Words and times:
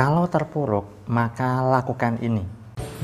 Kalau 0.00 0.24
terpuruk, 0.32 0.88
maka 1.12 1.60
lakukan 1.60 2.16
ini. 2.24 2.40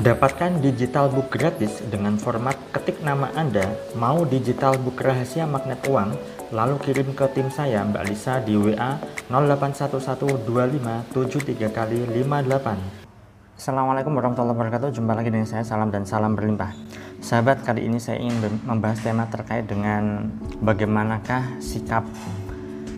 Dapatkan 0.01 0.65
digital 0.65 1.13
book 1.13 1.29
gratis 1.29 1.85
dengan 1.85 2.17
format 2.17 2.57
ketik 2.73 3.05
nama 3.05 3.29
Anda, 3.37 3.69
mau 3.93 4.25
digital 4.25 4.81
book 4.81 4.97
rahasia 4.97 5.45
magnet 5.45 5.77
uang, 5.85 6.17
lalu 6.49 6.81
kirim 6.81 7.13
ke 7.13 7.29
tim 7.37 7.53
saya 7.53 7.85
Mbak 7.85 8.01
Lisa 8.01 8.41
di 8.41 8.57
WA 8.57 8.97
08112573 9.29 11.69
kali 11.69 12.01
58. 12.17 13.61
Assalamualaikum 13.61 14.17
warahmatullahi 14.17 14.57
wabarakatuh. 14.57 14.89
Jumpa 14.89 15.13
lagi 15.13 15.29
dengan 15.29 15.45
saya 15.45 15.61
Salam 15.61 15.93
dan 15.93 16.01
salam 16.01 16.33
berlimpah. 16.33 16.73
Sahabat, 17.21 17.61
kali 17.61 17.85
ini 17.85 18.01
saya 18.01 18.25
ingin 18.25 18.57
membahas 18.65 19.05
tema 19.05 19.29
terkait 19.29 19.69
dengan 19.69 20.33
bagaimanakah 20.65 21.61
sikap 21.61 22.09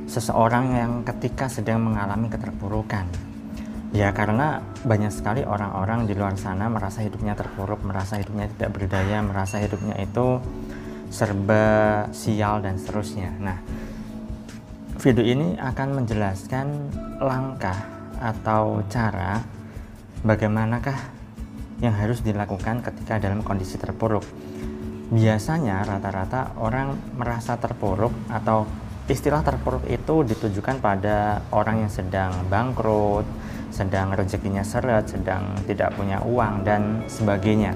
seseorang 0.07 0.71
yang 0.71 1.03
ketika 1.03 1.51
sedang 1.51 1.83
mengalami 1.83 2.31
keterpurukan. 2.31 3.27
Ya 3.89 4.13
karena 4.13 4.61
banyak 4.85 5.09
sekali 5.09 5.41
orang-orang 5.41 6.05
di 6.05 6.13
luar 6.13 6.37
sana 6.37 6.69
merasa 6.69 7.01
hidupnya 7.01 7.33
terpuruk, 7.33 7.81
merasa 7.81 8.21
hidupnya 8.21 8.45
tidak 8.53 8.69
berdaya, 8.77 9.17
merasa 9.25 9.57
hidupnya 9.57 9.97
itu 9.97 10.37
serba 11.09 12.05
sial 12.13 12.61
dan 12.61 12.77
seterusnya. 12.77 13.33
Nah, 13.41 13.57
video 15.01 15.25
ini 15.25 15.57
akan 15.57 16.05
menjelaskan 16.05 16.67
langkah 17.17 17.81
atau 18.21 18.85
cara 18.85 19.41
bagaimanakah 20.21 21.17
yang 21.81 21.95
harus 21.95 22.21
dilakukan 22.21 22.85
ketika 22.85 23.17
dalam 23.17 23.41
kondisi 23.41 23.81
terpuruk. 23.81 24.21
Biasanya 25.09 25.81
rata-rata 25.81 26.53
orang 26.61 26.93
merasa 27.17 27.57
terpuruk 27.57 28.13
atau 28.29 28.69
istilah 29.09 29.41
terpuruk 29.41 29.89
itu 29.89 30.21
ditujukan 30.21 30.77
pada 30.77 31.41
orang 31.49 31.81
yang 31.83 31.91
sedang 31.91 32.29
bangkrut, 32.45 33.25
sedang 33.73 34.13
rezekinya 34.13 34.61
seret, 34.61 35.09
sedang 35.09 35.57
tidak 35.65 35.97
punya 35.97 36.21
uang 36.21 36.61
dan 36.61 37.01
sebagainya 37.09 37.73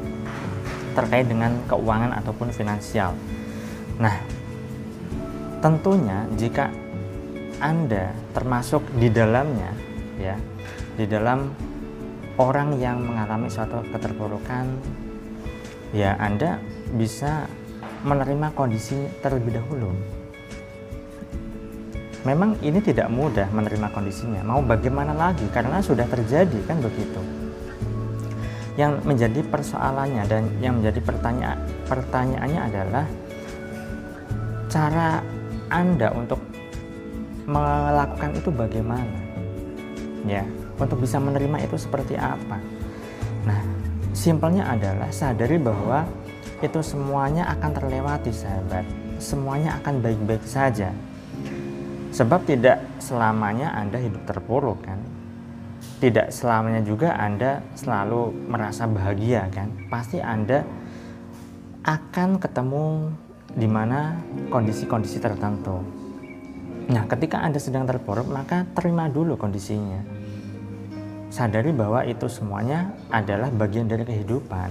terkait 0.94 1.25
dengan 1.25 1.58
keuangan 1.66 2.14
ataupun 2.22 2.53
finansial. 2.53 3.17
Nah, 3.98 4.14
tentunya 5.58 6.30
jika 6.38 6.70
Anda 7.58 8.14
termasuk 8.38 8.86
di 9.02 9.09
dalamnya 9.09 9.73
ya, 10.22 10.38
di 10.94 11.09
dalam 11.09 11.50
orang 12.38 12.78
yang 12.78 13.02
mengalami 13.02 13.50
suatu 13.50 13.81
keterpurukan 13.90 14.70
ya 15.97 16.14
Anda 16.22 16.62
bisa 16.94 17.50
menerima 18.06 18.53
kondisi 18.53 19.09
terlebih 19.22 19.58
dahulu 19.58 19.94
memang 22.23 22.55
ini 22.63 22.79
tidak 22.79 23.11
mudah 23.11 23.47
menerima 23.52 23.88
kondisinya 23.91 24.41
mau 24.43 24.63
bagaimana 24.63 25.11
lagi 25.11 25.43
karena 25.52 25.83
sudah 25.83 26.07
terjadi 26.07 26.59
kan 26.67 26.79
begitu 26.79 27.19
yang 28.73 28.97
menjadi 29.05 29.45
persoalannya 29.45 30.23
dan 30.25 30.44
yang 30.57 30.81
menjadi 30.81 30.99
pertanyaan 31.03 31.59
pertanyaannya 31.85 32.61
adalah 32.63 33.05
cara 34.71 35.21
Anda 35.69 36.09
untuk 36.16 36.41
melakukan 37.45 38.39
itu 38.39 38.49
bagaimana 38.49 39.19
ya 40.25 40.41
untuk 40.79 41.03
bisa 41.03 41.21
menerima 41.21 41.63
itu 41.63 41.77
seperti 41.77 42.17
apa. 42.17 42.57
Nah, 43.45 43.61
simpelnya 44.16 44.67
adalah 44.71 45.09
sadari 45.13 45.59
bahwa 45.59 46.07
itu 46.63 46.79
semuanya 46.79 47.47
akan 47.53 47.71
terlewati, 47.75 48.31
sahabat. 48.31 48.85
Semuanya 49.19 49.77
akan 49.83 49.99
baik-baik 49.99 50.44
saja. 50.47 50.91
Sebab 52.14 52.45
tidak 52.45 53.02
selamanya 53.02 53.73
Anda 53.73 53.97
hidup 53.97 54.23
terpuruk 54.30 54.86
kan. 54.86 55.02
Tidak 55.97 56.30
selamanya 56.30 56.86
juga 56.86 57.17
Anda 57.17 57.66
selalu 57.73 58.47
merasa 58.47 58.86
bahagia 58.86 59.50
kan. 59.50 59.73
Pasti 59.89 60.22
Anda 60.22 60.61
akan 61.84 62.38
ketemu 62.38 63.11
di 63.57 63.68
mana 63.68 64.16
kondisi-kondisi 64.53 65.18
tertentu. 65.18 65.81
Nah, 66.94 67.03
ketika 67.09 67.41
Anda 67.41 67.57
sedang 67.57 67.90
terpuruk, 67.90 68.30
maka 68.30 68.68
terima 68.78 69.09
dulu 69.09 69.35
kondisinya 69.35 70.24
sadari 71.34 71.74
bahwa 71.74 72.06
itu 72.06 72.30
semuanya 72.30 72.94
adalah 73.09 73.50
bagian 73.50 73.90
dari 73.90 74.06
kehidupan. 74.06 74.69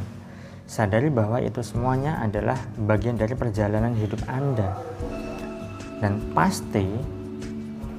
Sadari 0.71 1.11
bahwa 1.11 1.43
itu 1.43 1.59
semuanya 1.59 2.23
adalah 2.23 2.55
bagian 2.79 3.19
dari 3.19 3.35
perjalanan 3.35 3.99
hidup 3.99 4.23
Anda. 4.31 4.79
Dan 5.99 6.31
pasti 6.31 6.87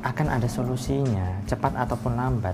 akan 0.04 0.28
ada 0.36 0.46
solusinya, 0.52 1.42
cepat 1.48 1.74
ataupun 1.80 2.14
lambat. 2.14 2.54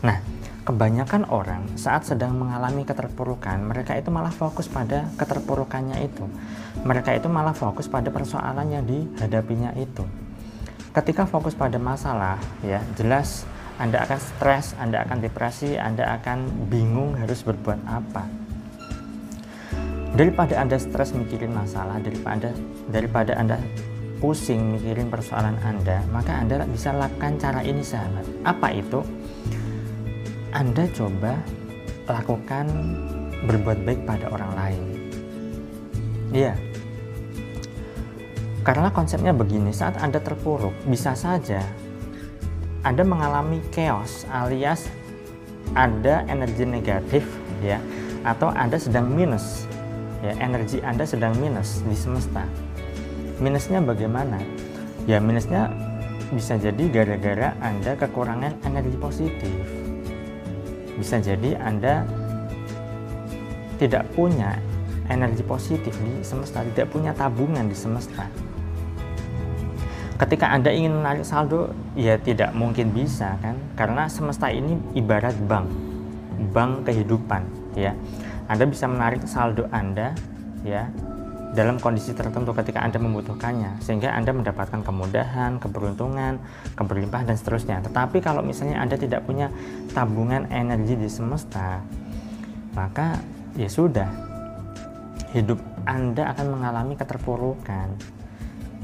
Nah, 0.00 0.18
kebanyakan 0.64 1.28
orang 1.28 1.68
saat 1.76 2.08
sedang 2.08 2.34
mengalami 2.34 2.88
keterpurukan, 2.88 3.60
mereka 3.60 3.94
itu 3.94 4.08
malah 4.08 4.32
fokus 4.32 4.66
pada 4.66 5.06
keterpurukannya 5.20 6.00
itu. 6.02 6.24
Mereka 6.82 7.20
itu 7.20 7.28
malah 7.28 7.52
fokus 7.52 7.86
pada 7.86 8.08
persoalan 8.08 8.72
yang 8.72 8.84
dihadapinya 8.88 9.76
itu. 9.76 10.02
Ketika 10.90 11.28
fokus 11.28 11.54
pada 11.54 11.78
masalah, 11.78 12.40
ya 12.64 12.82
jelas 12.98 13.46
anda 13.80 14.04
akan 14.04 14.20
stres, 14.20 14.76
Anda 14.76 15.08
akan 15.08 15.24
depresi, 15.24 15.80
Anda 15.80 16.20
akan 16.20 16.68
bingung 16.68 17.16
harus 17.16 17.40
berbuat 17.40 17.80
apa. 17.88 18.28
Daripada 20.12 20.60
Anda 20.60 20.76
stres 20.76 21.16
mikirin 21.16 21.56
masalah, 21.56 21.96
daripada 21.96 22.52
daripada 22.92 23.32
Anda 23.40 23.56
pusing 24.20 24.76
mikirin 24.76 25.08
persoalan 25.08 25.56
Anda, 25.64 26.04
maka 26.12 26.38
Anda 26.38 26.62
bisa 26.68 26.92
lakukan 26.92 27.40
cara 27.40 27.64
ini 27.64 27.80
sahabat. 27.80 28.28
Apa 28.44 28.68
itu? 28.76 29.00
Anda 30.52 30.86
coba 30.92 31.40
lakukan 32.06 32.66
berbuat 33.48 33.78
baik 33.82 34.00
pada 34.04 34.28
orang 34.28 34.52
lain. 34.54 34.82
Iya. 36.30 36.54
Karena 38.60 38.92
konsepnya 38.92 39.32
begini, 39.32 39.72
saat 39.72 39.96
Anda 39.98 40.20
terpuruk, 40.20 40.76
bisa 40.84 41.16
saja 41.16 41.64
anda 42.80 43.04
mengalami 43.04 43.60
chaos 43.68 44.24
alias 44.32 44.88
ada 45.76 46.24
energi 46.32 46.64
negatif 46.64 47.28
ya 47.60 47.76
atau 48.24 48.48
Anda 48.56 48.80
sedang 48.80 49.04
minus 49.12 49.68
ya 50.24 50.32
energi 50.40 50.80
Anda 50.80 51.04
sedang 51.04 51.36
minus 51.36 51.84
di 51.84 51.92
semesta. 51.92 52.40
Minusnya 53.40 53.80
bagaimana? 53.80 54.38
Ya 55.08 55.16
minusnya 55.18 55.72
bisa 56.30 56.60
jadi 56.60 56.84
gara-gara 56.92 57.56
Anda 57.64 57.96
kekurangan 57.96 58.60
energi 58.68 58.96
positif. 59.00 59.52
Bisa 61.00 61.18
jadi 61.18 61.56
Anda 61.56 62.04
tidak 63.80 64.04
punya 64.12 64.60
energi 65.08 65.40
positif 65.42 65.96
di 65.96 66.20
semesta, 66.20 66.60
tidak 66.62 66.92
punya 66.92 67.16
tabungan 67.16 67.66
di 67.66 67.74
semesta 67.74 68.28
ketika 70.20 70.52
Anda 70.52 70.68
ingin 70.68 71.00
menarik 71.00 71.24
saldo 71.24 71.72
ya 71.96 72.20
tidak 72.20 72.52
mungkin 72.52 72.92
bisa 72.92 73.40
kan 73.40 73.56
karena 73.72 74.04
semesta 74.04 74.52
ini 74.52 74.76
ibarat 74.92 75.32
bank 75.48 75.64
bank 76.52 76.84
kehidupan 76.84 77.40
ya 77.72 77.96
Anda 78.44 78.68
bisa 78.68 78.84
menarik 78.84 79.24
saldo 79.24 79.64
Anda 79.72 80.12
ya 80.60 80.92
dalam 81.50 81.82
kondisi 81.82 82.14
tertentu 82.14 82.54
ketika 82.54 82.78
Anda 82.82 83.02
membutuhkannya 83.02 83.82
sehingga 83.82 84.14
Anda 84.14 84.30
mendapatkan 84.30 84.86
kemudahan, 84.86 85.58
keberuntungan, 85.58 86.38
keberlimpahan 86.78 87.26
dan 87.26 87.36
seterusnya. 87.36 87.82
Tetapi 87.82 88.22
kalau 88.22 88.40
misalnya 88.40 88.78
Anda 88.78 88.94
tidak 88.94 89.26
punya 89.26 89.50
tabungan 89.90 90.46
energi 90.54 90.94
di 90.94 91.10
semesta, 91.10 91.82
maka 92.78 93.18
ya 93.58 93.66
sudah 93.66 94.06
hidup 95.34 95.58
Anda 95.86 96.30
akan 96.34 96.46
mengalami 96.54 96.94
keterpurukan 96.94 97.98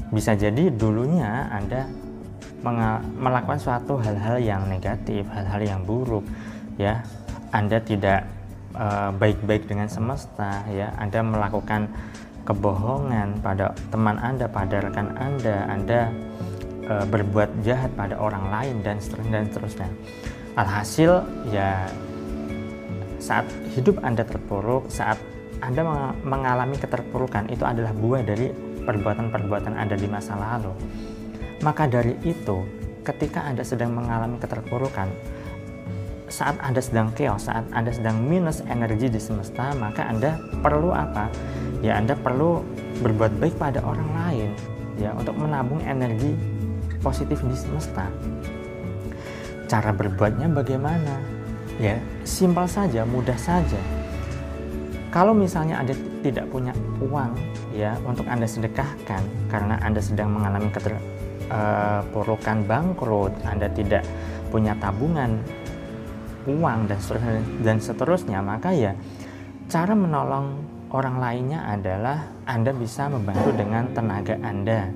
bisa 0.07 0.35
jadi 0.39 0.71
dulunya 0.71 1.51
Anda 1.51 1.87
melakukan 3.15 3.59
suatu 3.59 4.01
hal-hal 4.01 4.41
yang 4.41 4.65
negatif, 4.67 5.23
hal-hal 5.29 5.61
yang 5.61 5.81
buruk, 5.85 6.25
ya. 6.75 7.05
Anda 7.53 7.79
tidak 7.79 8.27
eh, 8.75 9.11
baik-baik 9.13 9.63
uh, 9.63 9.69
dengan 9.69 9.87
semesta, 9.87 10.65
ya. 10.73 10.91
Anda 10.97 11.21
melakukan 11.23 11.87
kebohongan 12.47 13.43
pada 13.43 13.75
teman 13.91 14.15
Anda, 14.23 14.47
pada 14.47 14.79
rekan 14.79 15.11
Anda, 15.19 15.67
Anda 15.67 15.99
uh, 16.87 17.05
berbuat 17.11 17.67
jahat 17.67 17.91
pada 17.99 18.15
orang 18.15 18.47
lain 18.47 18.75
dan 18.87 19.03
seterusnya 19.03 19.43
dan 19.43 19.45
seterusnya. 19.51 19.89
Alhasil 20.55 21.11
ya 21.51 21.85
saat 23.19 23.45
hidup 23.75 23.99
Anda 24.01 24.23
terpuruk, 24.23 24.87
saat 24.87 25.19
Anda 25.59 25.83
mengalami 26.23 26.79
keterpurukan 26.79 27.51
itu 27.51 27.67
adalah 27.67 27.91
buah 27.91 28.23
dari 28.23 28.49
perbuatan-perbuatan 28.87 29.75
Anda 29.75 29.99
di 29.99 30.07
masa 30.07 30.39
lalu. 30.39 30.71
Maka 31.65 31.89
dari 31.89 32.15
itu, 32.23 32.63
ketika 33.03 33.43
Anda 33.43 33.65
sedang 33.65 33.91
mengalami 33.97 34.37
keterpurukan, 34.39 35.09
saat 36.27 36.59
Anda 36.59 36.83
sedang 36.83 37.11
chaos, 37.15 37.47
saat 37.47 37.63
Anda 37.71 37.91
sedang 37.91 38.19
minus 38.19 38.59
energi 38.67 39.07
di 39.07 39.19
semesta, 39.19 39.71
maka 39.75 40.07
Anda 40.07 40.35
perlu 40.59 40.91
apa? 40.91 41.31
Ya, 41.79 41.95
Anda 41.99 42.15
perlu 42.19 42.63
berbuat 42.99 43.39
baik 43.39 43.55
pada 43.55 43.79
orang 43.83 44.09
lain, 44.11 44.49
ya, 44.99 45.15
untuk 45.15 45.35
menabung 45.39 45.79
energi 45.87 46.35
positif 46.99 47.39
di 47.43 47.55
semesta. 47.55 48.11
Cara 49.67 49.91
berbuatnya 49.95 50.51
bagaimana? 50.51 51.19
Ya, 51.79 51.99
simpel 52.27 52.67
saja, 52.67 53.05
mudah 53.07 53.37
saja. 53.37 53.79
Kalau 55.13 55.31
misalnya 55.31 55.79
Anda 55.79 55.95
tidak 56.19 56.51
punya 56.51 56.75
uang 56.99 57.31
ya 57.71 57.95
untuk 58.03 58.27
Anda 58.27 58.43
sedekahkan 58.43 59.23
karena 59.47 59.79
Anda 59.79 60.03
sedang 60.03 60.35
mengalami 60.35 60.67
keterpurukan 60.73 62.57
uh, 62.59 62.65
bangkrut, 62.67 63.31
Anda 63.47 63.71
tidak 63.71 64.03
punya 64.51 64.75
tabungan 64.81 65.39
uang 66.47 66.87
dan 66.87 66.99
seterusnya, 67.03 67.43
dan 67.61 67.77
seterusnya, 67.83 68.39
maka 68.39 68.71
ya 68.71 68.95
cara 69.67 69.91
menolong 69.91 70.63
orang 70.95 71.19
lainnya 71.19 71.67
adalah 71.67 72.31
Anda 72.47 72.71
bisa 72.71 73.11
membantu 73.11 73.51
dengan 73.51 73.91
tenaga 73.91 74.35
Anda, 74.39 74.87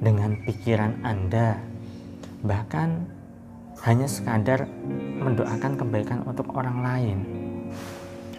dengan 0.00 0.40
pikiran 0.48 1.04
Anda. 1.04 1.60
Bahkan 2.40 2.88
hanya 3.84 4.08
sekadar 4.08 4.64
mendoakan 5.20 5.72
kebaikan 5.76 6.24
untuk 6.24 6.48
orang 6.56 6.80
lain. 6.80 7.18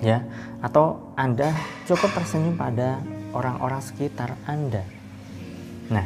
Ya, 0.02 0.26
atau 0.60 1.14
Anda 1.16 1.56
cukup 1.88 2.12
tersenyum 2.18 2.58
pada 2.60 3.00
orang-orang 3.32 3.80
sekitar 3.80 4.36
Anda. 4.44 4.84
Nah, 5.90 6.06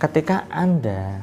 ketika 0.00 0.48
Anda 0.50 1.20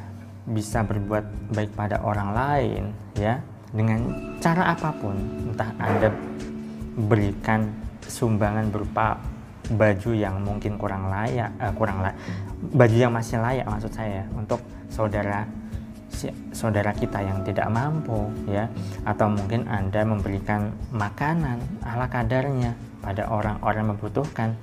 bisa 0.48 0.86
berbuat 0.86 1.52
baik 1.52 1.76
pada 1.76 2.00
orang 2.00 2.30
lain, 2.32 2.82
ya, 3.18 3.44
dengan 3.72 4.00
cara 4.40 4.72
apa 4.72 4.90
pun, 4.96 5.16
entah 5.52 5.70
Anda 5.76 6.08
berikan 6.96 7.68
sumbangan 8.04 8.72
berupa 8.72 9.20
baju 9.68 10.10
yang 10.16 10.40
mungkin 10.40 10.80
kurang 10.80 11.12
layak, 11.12 11.52
uh, 11.60 11.72
kurang 11.76 12.00
layak, 12.00 12.16
baju 12.72 12.96
yang 12.96 13.12
masih 13.12 13.36
layak 13.36 13.68
maksud 13.68 13.92
saya 13.92 14.24
untuk 14.32 14.64
saudara 14.88 15.44
saudara 16.50 16.90
kita 16.96 17.20
yang 17.20 17.44
tidak 17.44 17.68
mampu 17.68 18.32
ya. 18.48 18.66
Atau 19.04 19.28
mungkin 19.28 19.68
Anda 19.68 20.02
memberikan 20.02 20.72
makanan 20.90 21.60
ala 21.84 22.08
kadarnya 22.08 22.74
pada 23.04 23.28
orang-orang 23.28 23.94
membutuhkan. 23.94 24.56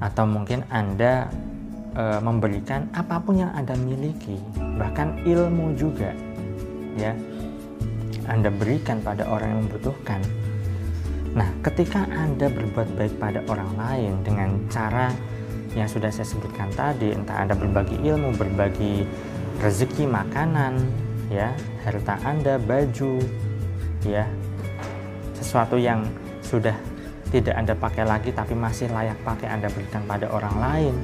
Atau 0.00 0.24
mungkin 0.24 0.64
Anda 0.72 1.28
e, 1.92 2.04
memberikan 2.24 2.88
apa 2.96 3.20
pun 3.20 3.44
yang 3.44 3.52
Anda 3.52 3.76
miliki 3.76 4.40
bahkan 4.80 5.20
ilmu 5.22 5.76
juga 5.76 6.16
ya 6.96 7.12
Anda 8.30 8.50
berikan 8.50 9.02
pada 9.02 9.26
orang 9.26 9.56
yang 9.56 9.60
membutuhkan 9.66 10.20
Nah, 11.32 11.48
ketika 11.64 12.04
Anda 12.12 12.52
berbuat 12.52 12.92
baik 12.92 13.16
pada 13.16 13.40
orang 13.48 13.72
lain 13.80 14.12
dengan 14.20 14.52
cara 14.68 15.08
yang 15.72 15.88
sudah 15.88 16.12
saya 16.12 16.28
sebutkan 16.28 16.68
tadi, 16.76 17.16
entah 17.16 17.40
Anda 17.40 17.56
berbagi 17.56 17.96
ilmu, 18.04 18.36
berbagi 18.36 19.08
rezeki 19.64 20.04
makanan, 20.04 20.76
ya, 21.32 21.56
harta 21.88 22.20
Anda, 22.20 22.60
baju, 22.60 23.16
ya, 24.04 24.28
sesuatu 25.40 25.80
yang 25.80 26.04
sudah 26.44 26.76
tidak 27.32 27.56
Anda 27.56 27.72
pakai 27.72 28.04
lagi 28.04 28.28
tapi 28.36 28.52
masih 28.52 28.92
layak 28.92 29.16
pakai 29.24 29.48
Anda 29.48 29.72
berikan 29.72 30.04
pada 30.04 30.28
orang 30.28 30.56
lain. 30.60 30.94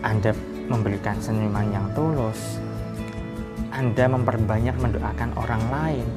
Anda 0.00 0.32
memberikan 0.72 1.20
senyuman 1.20 1.68
yang 1.68 1.84
tulus. 1.92 2.56
Anda 3.72 4.04
memperbanyak 4.06 4.76
mendoakan 4.76 5.30
orang 5.40 5.62
lain 5.72 6.08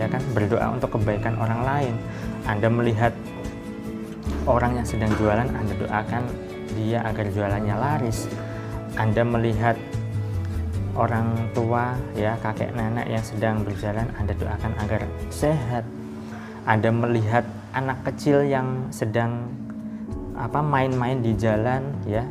ya 0.00 0.06
kan? 0.08 0.22
Berdoa 0.32 0.66
untuk 0.72 0.96
kebaikan 0.96 1.36
orang 1.36 1.60
lain. 1.62 1.94
Anda 2.48 2.72
melihat 2.72 3.12
orang 4.48 4.80
yang 4.80 4.86
sedang 4.88 5.12
jualan 5.20 5.48
Anda 5.52 5.74
doakan 5.76 6.24
dia 6.72 7.04
agar 7.04 7.26
jualannya 7.28 7.76
laris. 7.76 8.30
Anda 8.96 9.22
melihat 9.22 9.76
orang 10.96 11.52
tua 11.54 11.94
ya 12.16 12.34
kakek 12.40 12.74
nenek 12.74 13.06
yang 13.06 13.24
sedang 13.24 13.62
berjalan 13.62 14.08
Anda 14.16 14.32
doakan 14.34 14.72
agar 14.80 15.04
sehat. 15.28 15.84
Anda 16.64 16.92
melihat 16.92 17.44
anak 17.72 18.04
kecil 18.04 18.44
yang 18.44 18.88
sedang 18.92 19.48
apa 20.40 20.64
main-main 20.64 21.20
di 21.20 21.36
jalan 21.36 21.84
ya 22.08 22.24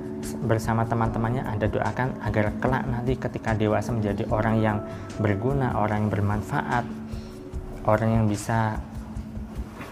bersama 0.43 0.83
teman-temannya 0.83 1.45
Anda 1.45 1.69
doakan 1.69 2.25
agar 2.25 2.57
kelak 2.57 2.83
nanti 2.89 3.13
ketika 3.15 3.53
dewasa 3.53 3.93
menjadi 3.93 4.25
orang 4.33 4.55
yang 4.59 4.77
berguna, 5.21 5.77
orang 5.77 6.07
yang 6.07 6.11
bermanfaat, 6.11 6.85
orang 7.85 8.09
yang 8.09 8.25
bisa 8.25 8.81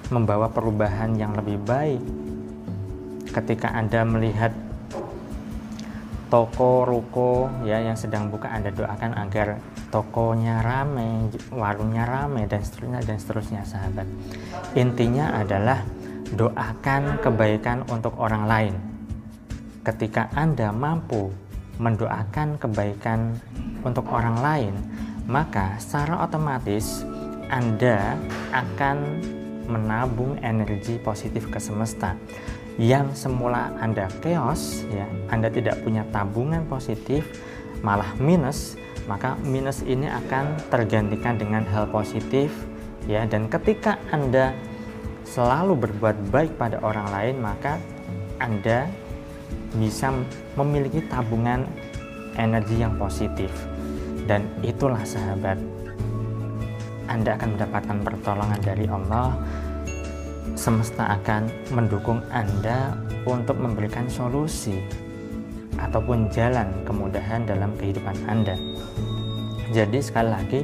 membawa 0.10 0.50
perubahan 0.50 1.14
yang 1.14 1.38
lebih 1.38 1.62
baik 1.62 2.02
ketika 3.32 3.70
Anda 3.76 4.02
melihat 4.02 4.52
toko 6.28 6.84
ruko 6.84 7.48
ya 7.64 7.80
yang 7.80 7.96
sedang 7.96 8.28
buka 8.28 8.52
Anda 8.52 8.74
doakan 8.74 9.16
agar 9.16 9.62
tokonya 9.88 10.60
rame, 10.60 11.32
warungnya 11.56 12.04
rame 12.04 12.44
dan 12.52 12.60
seterusnya 12.60 13.00
dan 13.04 13.18
seterusnya 13.20 13.62
sahabat. 13.64 14.08
Intinya 14.76 15.40
adalah 15.40 15.88
doakan 16.36 17.22
kebaikan 17.24 17.88
untuk 17.88 18.18
orang 18.20 18.44
lain. 18.50 18.76
Ketika 19.86 20.28
Anda 20.36 20.76
mampu 20.76 21.32
mendoakan 21.80 22.60
kebaikan 22.60 23.40
untuk 23.86 24.10
orang 24.12 24.42
lain, 24.42 24.76
maka 25.30 25.80
secara 25.80 26.26
otomatis 26.26 27.06
anda 27.48 28.20
akan 28.52 29.24
menabung 29.68 30.36
energi 30.44 31.00
positif 31.00 31.48
ke 31.48 31.60
semesta 31.60 32.16
yang 32.76 33.12
semula 33.16 33.72
Anda 33.80 34.12
chaos 34.20 34.84
ya, 34.92 35.08
Anda 35.32 35.48
tidak 35.48 35.80
punya 35.82 36.04
tabungan 36.12 36.68
positif 36.68 37.24
malah 37.80 38.12
minus, 38.20 38.76
maka 39.08 39.40
minus 39.48 39.80
ini 39.88 40.12
akan 40.12 40.60
tergantikan 40.68 41.40
dengan 41.40 41.64
hal 41.72 41.88
positif 41.88 42.52
ya 43.08 43.24
dan 43.24 43.48
ketika 43.48 43.96
Anda 44.12 44.52
selalu 45.28 45.76
berbuat 45.88 46.32
baik 46.32 46.56
pada 46.56 46.80
orang 46.80 47.08
lain 47.12 47.36
maka 47.44 47.76
Anda 48.40 48.88
bisa 49.76 50.16
memiliki 50.56 51.04
tabungan 51.12 51.68
energi 52.40 52.80
yang 52.80 52.96
positif 52.96 53.52
dan 54.26 54.48
itulah 54.64 55.04
sahabat 55.04 55.60
anda 57.08 57.40
akan 57.40 57.56
mendapatkan 57.56 57.98
pertolongan 58.04 58.60
dari 58.60 58.86
Allah. 58.92 59.32
Semesta 60.60 61.16
akan 61.16 61.48
mendukung 61.72 62.20
Anda 62.28 63.00
untuk 63.24 63.56
memberikan 63.56 64.12
solusi 64.12 64.84
ataupun 65.80 66.28
jalan 66.34 66.68
kemudahan 66.84 67.48
dalam 67.48 67.72
kehidupan 67.80 68.16
Anda. 68.28 68.60
Jadi, 69.72 70.00
sekali 70.04 70.30
lagi, 70.32 70.62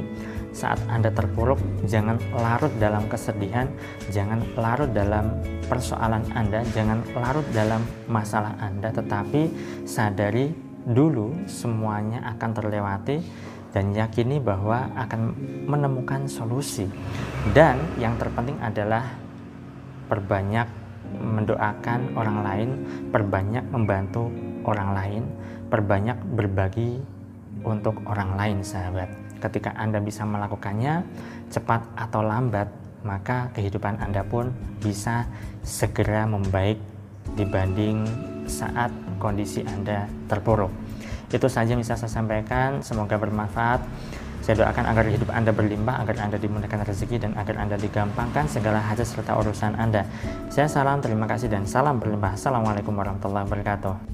saat 0.54 0.78
Anda 0.86 1.10
terpuruk, 1.10 1.58
jangan 1.84 2.16
larut 2.30 2.70
dalam 2.78 3.10
kesedihan, 3.10 3.66
jangan 4.08 4.40
larut 4.54 4.88
dalam 4.94 5.34
persoalan 5.66 6.22
Anda, 6.30 6.62
jangan 6.70 7.02
larut 7.18 7.44
dalam 7.50 7.82
masalah 8.06 8.54
Anda, 8.62 8.94
tetapi 8.94 9.50
sadari 9.82 10.54
dulu 10.86 11.34
semuanya 11.50 12.22
akan 12.38 12.50
terlewati 12.54 13.18
dan 13.74 13.90
yakini 13.90 14.38
bahwa 14.38 14.94
akan 14.94 15.34
menemukan 15.66 16.30
solusi. 16.30 16.86
Dan 17.50 17.82
yang 17.98 18.14
terpenting 18.14 18.56
adalah 18.62 19.10
perbanyak 20.06 20.70
mendoakan 21.18 22.14
orang 22.14 22.38
lain, 22.46 22.68
perbanyak 23.10 23.64
membantu 23.74 24.30
orang 24.62 24.90
lain, 24.94 25.22
perbanyak 25.66 26.18
berbagi 26.38 27.02
untuk 27.66 27.98
orang 28.06 28.38
lain, 28.38 28.58
sahabat. 28.62 29.23
Ketika 29.42 29.74
Anda 29.76 30.00
bisa 30.00 30.26
melakukannya 30.26 31.04
cepat 31.50 31.84
atau 31.94 32.24
lambat, 32.24 32.68
maka 33.04 33.52
kehidupan 33.52 34.00
Anda 34.00 34.24
pun 34.24 34.50
bisa 34.80 35.28
segera 35.60 36.24
membaik 36.24 36.80
dibanding 37.36 38.04
saat 38.48 38.92
kondisi 39.20 39.64
Anda 39.64 40.08
terpuruk. 40.28 40.72
Itu 41.32 41.48
saja 41.48 41.74
yang 41.74 41.82
bisa 41.82 41.96
saya 41.96 42.12
sampaikan. 42.12 42.80
Semoga 42.84 43.16
bermanfaat. 43.16 43.80
Saya 44.44 44.60
doakan 44.60 44.84
agar 44.92 45.08
hidup 45.08 45.32
Anda 45.32 45.56
berlimpah, 45.56 46.04
agar 46.04 46.20
Anda 46.20 46.36
dimudahkan 46.36 46.84
rezeki, 46.84 47.16
dan 47.16 47.32
agar 47.32 47.56
Anda 47.56 47.80
digampangkan 47.80 48.44
segala 48.44 48.76
hajat 48.76 49.08
serta 49.08 49.40
urusan 49.40 49.72
Anda. 49.80 50.04
Saya 50.52 50.68
salam, 50.68 51.00
terima 51.00 51.24
kasih, 51.24 51.48
dan 51.48 51.64
salam 51.64 51.96
berlimpah. 51.96 52.36
Assalamualaikum 52.36 52.92
warahmatullahi 52.92 53.48
wabarakatuh. 53.48 54.13